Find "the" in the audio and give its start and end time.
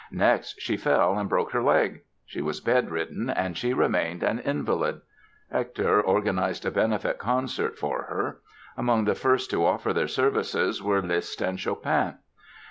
9.05-9.13